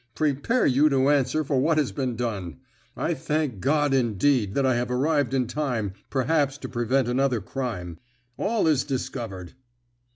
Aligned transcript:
"Prepare 0.15 0.65
you 0.65 0.89
to 0.89 1.11
answer 1.11 1.43
for 1.43 1.59
what 1.59 1.77
has 1.77 1.91
been 1.91 2.15
done. 2.15 2.57
I 2.97 3.13
thank 3.13 3.59
God, 3.59 3.93
indeed, 3.93 4.55
that 4.55 4.65
I 4.65 4.73
have 4.73 4.89
arrived 4.89 5.31
in 5.31 5.45
time, 5.45 5.93
perhaps, 6.09 6.57
to 6.57 6.67
prevent 6.67 7.07
another 7.07 7.39
crime. 7.39 7.99
All 8.35 8.65
is 8.65 8.83
discovered." 8.83 9.53